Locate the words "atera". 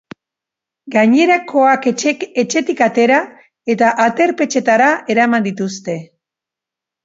2.87-3.21